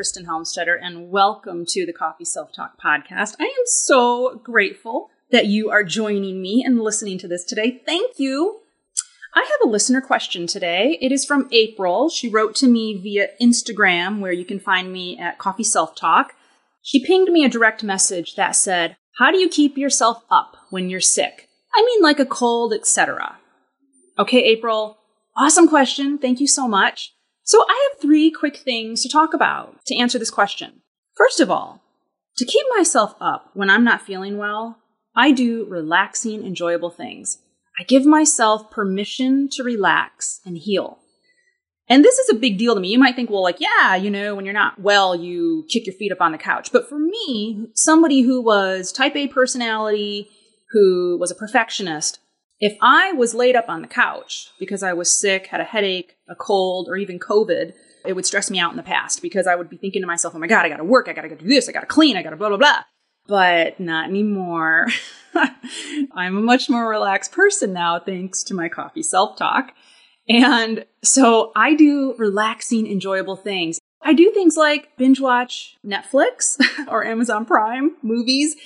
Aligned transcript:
Kristen 0.00 0.24
Helmstetter, 0.24 0.78
and 0.80 1.10
welcome 1.10 1.66
to 1.66 1.84
the 1.84 1.92
Coffee 1.92 2.24
Self 2.24 2.54
Talk 2.54 2.80
podcast. 2.82 3.36
I 3.38 3.44
am 3.44 3.66
so 3.66 4.40
grateful 4.42 5.10
that 5.30 5.44
you 5.44 5.68
are 5.68 5.84
joining 5.84 6.40
me 6.40 6.64
and 6.64 6.80
listening 6.80 7.18
to 7.18 7.28
this 7.28 7.44
today. 7.44 7.82
Thank 7.84 8.18
you. 8.18 8.60
I 9.34 9.40
have 9.40 9.68
a 9.68 9.70
listener 9.70 10.00
question 10.00 10.46
today. 10.46 10.96
It 11.02 11.12
is 11.12 11.26
from 11.26 11.50
April. 11.52 12.08
She 12.08 12.30
wrote 12.30 12.54
to 12.54 12.66
me 12.66 12.98
via 12.98 13.28
Instagram, 13.42 14.20
where 14.20 14.32
you 14.32 14.46
can 14.46 14.58
find 14.58 14.90
me 14.90 15.18
at 15.18 15.36
Coffee 15.36 15.62
Self 15.64 15.94
Talk. 15.94 16.32
She 16.80 17.04
pinged 17.04 17.28
me 17.28 17.44
a 17.44 17.50
direct 17.50 17.84
message 17.84 18.36
that 18.36 18.52
said, 18.52 18.96
How 19.18 19.30
do 19.30 19.36
you 19.36 19.50
keep 19.50 19.76
yourself 19.76 20.24
up 20.30 20.56
when 20.70 20.88
you're 20.88 21.00
sick? 21.00 21.50
I 21.74 21.84
mean, 21.84 22.02
like 22.02 22.18
a 22.18 22.24
cold, 22.24 22.72
etc. 22.72 23.36
Okay, 24.18 24.42
April, 24.44 24.96
awesome 25.36 25.68
question. 25.68 26.16
Thank 26.16 26.40
you 26.40 26.46
so 26.46 26.66
much. 26.66 27.12
So, 27.50 27.64
I 27.68 27.90
have 27.90 28.00
three 28.00 28.30
quick 28.30 28.58
things 28.58 29.02
to 29.02 29.08
talk 29.08 29.34
about 29.34 29.84
to 29.86 29.98
answer 29.98 30.20
this 30.20 30.30
question. 30.30 30.82
First 31.16 31.40
of 31.40 31.50
all, 31.50 31.82
to 32.36 32.44
keep 32.44 32.64
myself 32.76 33.16
up 33.20 33.50
when 33.54 33.68
I'm 33.68 33.82
not 33.82 34.02
feeling 34.02 34.38
well, 34.38 34.78
I 35.16 35.32
do 35.32 35.66
relaxing, 35.68 36.46
enjoyable 36.46 36.90
things. 36.90 37.38
I 37.76 37.82
give 37.82 38.06
myself 38.06 38.70
permission 38.70 39.48
to 39.54 39.64
relax 39.64 40.38
and 40.46 40.56
heal. 40.56 41.00
And 41.88 42.04
this 42.04 42.20
is 42.20 42.28
a 42.28 42.38
big 42.38 42.56
deal 42.56 42.76
to 42.76 42.80
me. 42.80 42.86
You 42.86 43.00
might 43.00 43.16
think, 43.16 43.30
well, 43.30 43.42
like, 43.42 43.58
yeah, 43.58 43.96
you 43.96 44.12
know, 44.12 44.36
when 44.36 44.44
you're 44.44 44.54
not 44.54 44.80
well, 44.80 45.16
you 45.16 45.66
kick 45.68 45.86
your 45.86 45.96
feet 45.96 46.12
up 46.12 46.20
on 46.20 46.30
the 46.30 46.38
couch. 46.38 46.70
But 46.70 46.88
for 46.88 47.00
me, 47.00 47.66
somebody 47.74 48.20
who 48.20 48.40
was 48.40 48.92
type 48.92 49.16
A 49.16 49.26
personality, 49.26 50.28
who 50.70 51.18
was 51.18 51.32
a 51.32 51.34
perfectionist, 51.34 52.20
if 52.60 52.76
I 52.82 53.12
was 53.12 53.34
laid 53.34 53.56
up 53.56 53.68
on 53.68 53.80
the 53.80 53.88
couch 53.88 54.50
because 54.58 54.82
I 54.82 54.92
was 54.92 55.10
sick, 55.10 55.46
had 55.46 55.60
a 55.60 55.64
headache, 55.64 56.16
a 56.28 56.34
cold, 56.34 56.88
or 56.88 56.96
even 56.96 57.18
COVID, 57.18 57.72
it 58.06 58.12
would 58.12 58.26
stress 58.26 58.50
me 58.50 58.58
out 58.58 58.70
in 58.70 58.76
the 58.76 58.82
past 58.82 59.22
because 59.22 59.46
I 59.46 59.54
would 59.54 59.70
be 59.70 59.78
thinking 59.78 60.02
to 60.02 60.06
myself, 60.06 60.34
oh 60.34 60.38
my 60.38 60.46
God, 60.46 60.64
I 60.64 60.68
gotta 60.68 60.84
work, 60.84 61.08
I 61.08 61.14
gotta 61.14 61.28
go 61.28 61.34
do 61.34 61.46
this, 61.46 61.68
I 61.68 61.72
gotta 61.72 61.86
clean, 61.86 62.16
I 62.16 62.22
gotta 62.22 62.36
blah, 62.36 62.48
blah, 62.48 62.58
blah. 62.58 62.80
But 63.26 63.80
not 63.80 64.08
anymore. 64.08 64.88
I'm 66.12 66.36
a 66.36 66.40
much 66.40 66.68
more 66.68 66.88
relaxed 66.88 67.32
person 67.32 67.72
now, 67.72 67.98
thanks 67.98 68.42
to 68.44 68.54
my 68.54 68.68
coffee 68.68 69.02
self 69.02 69.38
talk. 69.38 69.72
And 70.28 70.84
so 71.02 71.52
I 71.56 71.74
do 71.74 72.14
relaxing, 72.18 72.86
enjoyable 72.86 73.36
things. 73.36 73.78
I 74.02 74.12
do 74.12 74.30
things 74.32 74.56
like 74.56 74.96
binge 74.96 75.20
watch 75.20 75.76
Netflix 75.84 76.58
or 76.88 77.04
Amazon 77.04 77.44
Prime 77.44 77.96
movies. 78.02 78.56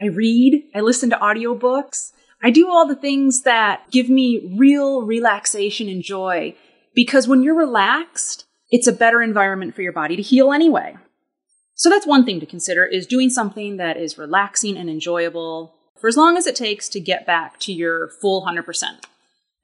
I 0.00 0.06
read, 0.06 0.64
I 0.74 0.80
listen 0.80 1.10
to 1.10 1.16
audiobooks. 1.16 2.12
I 2.42 2.50
do 2.50 2.68
all 2.68 2.86
the 2.86 2.96
things 2.96 3.42
that 3.42 3.90
give 3.90 4.08
me 4.08 4.56
real 4.58 5.02
relaxation 5.02 5.88
and 5.88 6.02
joy 6.02 6.54
because 6.94 7.28
when 7.28 7.42
you're 7.42 7.54
relaxed, 7.56 8.44
it's 8.70 8.86
a 8.86 8.92
better 8.92 9.22
environment 9.22 9.74
for 9.74 9.82
your 9.82 9.92
body 9.92 10.16
to 10.16 10.22
heal 10.22 10.52
anyway. 10.52 10.96
So 11.74 11.88
that's 11.88 12.06
one 12.06 12.24
thing 12.24 12.40
to 12.40 12.46
consider 12.46 12.84
is 12.84 13.06
doing 13.06 13.30
something 13.30 13.76
that 13.76 13.96
is 13.96 14.18
relaxing 14.18 14.76
and 14.76 14.90
enjoyable 14.90 15.74
for 16.00 16.08
as 16.08 16.16
long 16.16 16.36
as 16.36 16.46
it 16.46 16.56
takes 16.56 16.88
to 16.90 17.00
get 17.00 17.26
back 17.26 17.58
to 17.60 17.72
your 17.72 18.08
full 18.20 18.44
100%. 18.44 18.64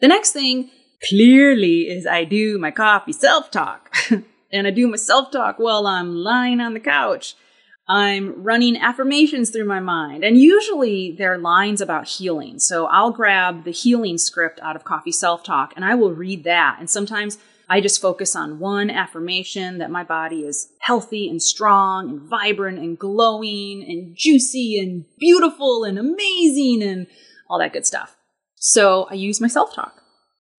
The 0.00 0.08
next 0.08 0.32
thing 0.32 0.70
clearly 1.08 1.82
is 1.82 2.06
I 2.06 2.24
do 2.24 2.58
my 2.58 2.70
coffee 2.70 3.12
self-talk. 3.12 3.94
and 4.52 4.66
I 4.66 4.70
do 4.70 4.88
my 4.88 4.96
self-talk 4.96 5.58
while 5.58 5.86
I'm 5.86 6.14
lying 6.14 6.60
on 6.60 6.74
the 6.74 6.80
couch. 6.80 7.34
I'm 7.88 8.42
running 8.42 8.76
affirmations 8.76 9.48
through 9.48 9.64
my 9.64 9.80
mind. 9.80 10.22
And 10.22 10.36
usually 10.36 11.12
they're 11.16 11.38
lines 11.38 11.80
about 11.80 12.06
healing. 12.06 12.58
So 12.58 12.86
I'll 12.86 13.12
grab 13.12 13.64
the 13.64 13.70
healing 13.70 14.18
script 14.18 14.60
out 14.60 14.76
of 14.76 14.84
Coffee 14.84 15.12
Self 15.12 15.42
Talk 15.42 15.72
and 15.74 15.84
I 15.84 15.94
will 15.94 16.12
read 16.12 16.44
that. 16.44 16.76
And 16.78 16.90
sometimes 16.90 17.38
I 17.70 17.80
just 17.80 18.00
focus 18.00 18.36
on 18.36 18.58
one 18.58 18.90
affirmation 18.90 19.78
that 19.78 19.90
my 19.90 20.04
body 20.04 20.40
is 20.40 20.68
healthy 20.80 21.28
and 21.28 21.42
strong 21.42 22.08
and 22.10 22.20
vibrant 22.20 22.78
and 22.78 22.98
glowing 22.98 23.84
and 23.86 24.14
juicy 24.16 24.78
and 24.78 25.04
beautiful 25.18 25.84
and 25.84 25.98
amazing 25.98 26.82
and 26.82 27.06
all 27.48 27.58
that 27.58 27.72
good 27.72 27.86
stuff. 27.86 28.16
So 28.56 29.06
I 29.10 29.14
use 29.14 29.40
my 29.40 29.48
self 29.48 29.74
talk. 29.74 29.94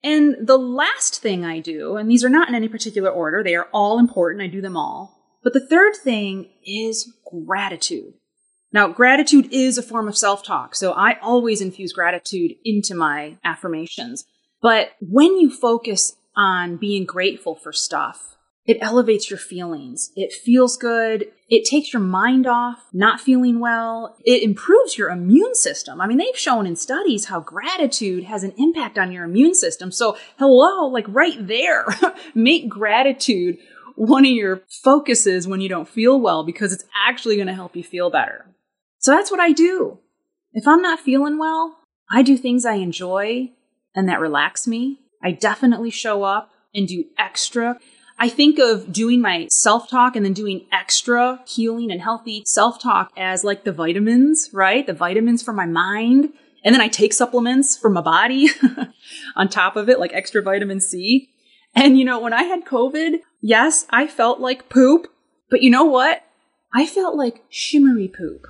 And 0.03 0.35
the 0.41 0.57
last 0.57 1.21
thing 1.21 1.43
I 1.43 1.59
do, 1.59 1.97
and 1.97 2.09
these 2.09 2.23
are 2.23 2.29
not 2.29 2.47
in 2.47 2.55
any 2.55 2.69
particular 2.69 3.09
order, 3.09 3.43
they 3.43 3.55
are 3.55 3.67
all 3.73 3.99
important, 3.99 4.41
I 4.41 4.47
do 4.47 4.61
them 4.61 4.77
all. 4.77 5.18
But 5.43 5.53
the 5.53 5.65
third 5.65 5.95
thing 5.95 6.49
is 6.65 7.13
gratitude. 7.45 8.13
Now, 8.71 8.87
gratitude 8.87 9.47
is 9.51 9.77
a 9.77 9.83
form 9.83 10.07
of 10.07 10.17
self 10.17 10.43
talk, 10.43 10.75
so 10.75 10.91
I 10.91 11.17
always 11.21 11.61
infuse 11.61 11.93
gratitude 11.93 12.51
into 12.63 12.93
my 12.93 13.37
affirmations. 13.43 14.25
But 14.61 14.91
when 14.99 15.37
you 15.37 15.49
focus 15.49 16.15
on 16.39 16.77
being 16.77 17.05
grateful 17.05 17.53
for 17.53 17.73
stuff. 17.73 18.37
It 18.65 18.77
elevates 18.81 19.31
your 19.31 19.39
feelings. 19.39 20.11
It 20.15 20.31
feels 20.31 20.77
good. 20.77 21.31
It 21.49 21.67
takes 21.67 21.91
your 21.91 22.01
mind 22.03 22.45
off 22.45 22.85
not 22.93 23.19
feeling 23.19 23.59
well. 23.59 24.15
It 24.23 24.43
improves 24.43 24.95
your 24.95 25.09
immune 25.09 25.55
system. 25.55 25.99
I 25.99 26.07
mean, 26.07 26.19
they've 26.19 26.37
shown 26.37 26.67
in 26.67 26.75
studies 26.75 27.25
how 27.25 27.39
gratitude 27.39 28.25
has 28.25 28.43
an 28.43 28.53
impact 28.57 28.99
on 28.99 29.11
your 29.11 29.23
immune 29.23 29.55
system. 29.55 29.91
So, 29.91 30.17
hello, 30.37 30.87
like 30.87 31.05
right 31.07 31.47
there, 31.47 31.85
make 32.35 32.69
gratitude 32.69 33.57
one 33.99 34.23
of 34.23 34.31
your 34.31 34.61
focuses 34.69 35.45
when 35.45 35.59
you 35.59 35.67
don't 35.67 35.87
feel 35.87 36.21
well 36.21 36.45
because 36.45 36.71
it's 36.71 36.85
actually 36.95 37.35
going 37.35 37.49
to 37.49 37.53
help 37.53 37.75
you 37.75 37.83
feel 37.83 38.09
better. 38.09 38.45
So 38.99 39.11
that's 39.11 39.29
what 39.29 39.41
I 39.41 39.51
do. 39.51 39.99
If 40.53 40.65
I'm 40.65 40.81
not 40.81 41.01
feeling 41.01 41.37
well, 41.37 41.79
I 42.09 42.21
do 42.21 42.37
things 42.37 42.65
I 42.65 42.75
enjoy 42.75 43.51
and 43.93 44.07
that 44.07 44.21
relax 44.21 44.65
me. 44.65 45.01
I 45.21 45.31
definitely 45.31 45.89
show 45.89 46.23
up 46.23 46.49
and 46.73 46.87
do 46.87 47.03
extra. 47.17 47.77
I 48.17 48.29
think 48.29 48.57
of 48.57 48.93
doing 48.93 49.19
my 49.19 49.47
self 49.49 49.89
talk 49.89 50.15
and 50.15 50.23
then 50.23 50.31
doing 50.31 50.65
extra 50.71 51.41
healing 51.45 51.91
and 51.91 52.01
healthy 52.01 52.43
self 52.45 52.81
talk 52.81 53.11
as 53.17 53.43
like 53.43 53.65
the 53.65 53.73
vitamins, 53.73 54.49
right? 54.53 54.87
The 54.87 54.93
vitamins 54.93 55.43
for 55.43 55.51
my 55.51 55.65
mind. 55.65 56.31
And 56.63 56.73
then 56.73 56.81
I 56.81 56.87
take 56.87 57.11
supplements 57.11 57.77
for 57.77 57.89
my 57.89 58.01
body 58.01 58.47
on 59.35 59.49
top 59.49 59.75
of 59.75 59.89
it, 59.89 59.99
like 59.99 60.13
extra 60.13 60.41
vitamin 60.41 60.79
C. 60.79 61.31
And 61.81 61.97
you 61.97 62.03
know, 62.03 62.19
when 62.19 62.33
I 62.33 62.43
had 62.43 62.65
COVID, 62.65 63.21
yes, 63.39 63.85
I 63.89 64.05
felt 64.05 64.41
like 64.41 64.67
poop, 64.67 65.07
but 65.49 65.61
you 65.61 65.69
know 65.69 65.85
what? 65.85 66.23
I 66.73 66.85
felt 66.85 67.15
like 67.15 67.41
shimmery 67.49 68.09
poop. 68.09 68.47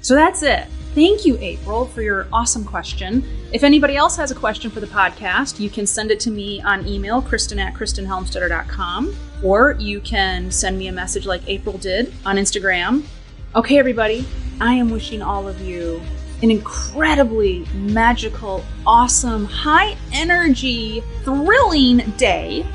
So 0.00 0.14
that's 0.14 0.42
it. 0.42 0.66
Thank 0.94 1.26
you, 1.26 1.36
April, 1.38 1.84
for 1.84 2.00
your 2.00 2.26
awesome 2.32 2.64
question. 2.64 3.22
If 3.52 3.62
anybody 3.62 3.94
else 3.94 4.16
has 4.16 4.30
a 4.30 4.34
question 4.34 4.70
for 4.70 4.80
the 4.80 4.86
podcast, 4.86 5.60
you 5.60 5.68
can 5.68 5.86
send 5.86 6.10
it 6.10 6.18
to 6.20 6.30
me 6.30 6.62
on 6.62 6.88
email, 6.88 7.20
kristen 7.20 7.58
at 7.58 7.74
kristenhelmstetter.com, 7.74 9.14
or 9.44 9.72
you 9.72 10.00
can 10.00 10.50
send 10.50 10.78
me 10.78 10.88
a 10.88 10.92
message 10.92 11.26
like 11.26 11.42
April 11.46 11.76
did 11.76 12.10
on 12.24 12.36
Instagram. 12.36 13.04
Okay, 13.54 13.78
everybody, 13.78 14.26
I 14.62 14.72
am 14.72 14.88
wishing 14.88 15.20
all 15.20 15.46
of 15.46 15.60
you 15.60 16.00
an 16.42 16.50
incredibly 16.50 17.64
magical, 17.74 18.64
awesome, 18.86 19.44
high 19.44 19.96
energy, 20.12 21.02
thrilling 21.22 21.98
day. 22.16 22.66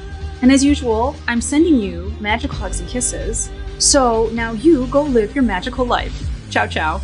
And 0.41 0.51
as 0.51 0.63
usual, 0.63 1.16
I'm 1.27 1.41
sending 1.41 1.75
you 1.75 2.13
magic 2.19 2.51
hugs 2.51 2.79
and 2.79 2.89
kisses. 2.89 3.51
So 3.77 4.29
now 4.33 4.53
you 4.53 4.88
go 4.88 5.03
live 5.03 5.35
your 5.35 5.44
magical 5.44 5.85
life. 5.85 6.27
Ciao, 6.49 6.67
ciao. 6.67 7.01